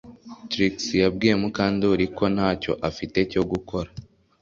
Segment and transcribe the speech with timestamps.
[0.49, 3.89] Trix yabwiye Mukandoli ko ntacyo afite cyo gukora